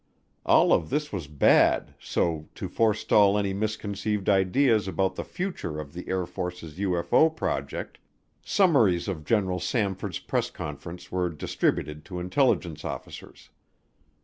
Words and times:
All 0.47 0.73
of 0.73 0.89
this 0.89 1.13
was 1.13 1.27
bad, 1.27 1.93
so 1.99 2.49
to 2.55 2.67
forestall 2.67 3.37
any 3.37 3.53
misconceived 3.53 4.29
ideas 4.29 4.87
about 4.87 5.13
the 5.13 5.23
future 5.23 5.79
of 5.79 5.93
the 5.93 6.07
Air 6.07 6.25
Force's 6.25 6.79
UFO 6.79 7.29
project, 7.29 7.99
summaries 8.43 9.07
of 9.07 9.23
General 9.25 9.59
Samford's 9.59 10.17
press 10.17 10.49
conference 10.49 11.11
were 11.11 11.29
distributed 11.29 12.03
to 12.05 12.19
intelligence 12.19 12.83
officers. 12.83 13.51